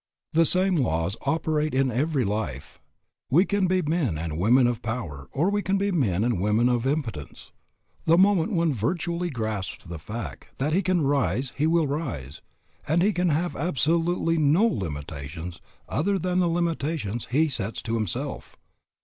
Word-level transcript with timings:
The 0.33 0.45
same 0.45 0.77
laws 0.77 1.15
operate 1.27 1.75
in 1.75 1.91
every 1.91 2.25
life. 2.25 2.79
We 3.29 3.45
can 3.45 3.67
be 3.67 3.83
men 3.83 4.17
and 4.17 4.39
women 4.39 4.65
of 4.65 4.81
power 4.81 5.29
or 5.31 5.51
we 5.51 5.61
can 5.61 5.77
be 5.77 5.91
men 5.91 6.23
and 6.23 6.41
women 6.41 6.69
of 6.69 6.87
impotence. 6.87 7.51
The 8.07 8.17
moment 8.17 8.51
one 8.51 8.73
vitally 8.73 9.29
grasps 9.29 9.85
the 9.85 9.99
fact 9.99 10.57
that 10.57 10.73
he 10.73 10.81
can 10.81 11.01
rise 11.03 11.53
he 11.55 11.67
will 11.67 11.85
rise, 11.85 12.41
and 12.87 13.03
he 13.03 13.13
can 13.13 13.29
have 13.29 13.55
absolutely 13.55 14.39
no 14.39 14.65
limitations 14.65 15.61
other 15.87 16.17
than 16.17 16.39
the 16.39 16.47
limitations 16.49 17.27
he 17.29 17.47
sets 17.47 17.79
to 17.83 17.93
himself. 17.93 18.55